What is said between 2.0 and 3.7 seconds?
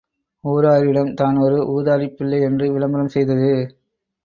பிள்ளை என்று விளம்பரம் செய்தது.